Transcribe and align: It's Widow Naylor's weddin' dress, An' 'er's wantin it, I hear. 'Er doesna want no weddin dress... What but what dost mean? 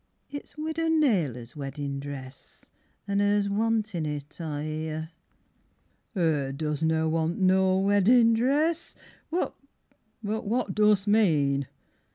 It's 0.31 0.57
Widow 0.57 0.87
Naylor's 0.87 1.55
weddin' 1.55 1.99
dress, 1.99 2.71
An' 3.07 3.21
'er's 3.21 3.47
wantin 3.47 4.07
it, 4.07 4.41
I 4.41 4.63
hear. 4.63 5.09
'Er 6.17 6.51
doesna 6.53 7.07
want 7.07 7.37
no 7.37 7.77
weddin 7.77 8.33
dress... 8.33 8.95
What 9.29 9.53
but 10.23 10.43
what 10.47 10.73
dost 10.73 11.05
mean? 11.07 11.67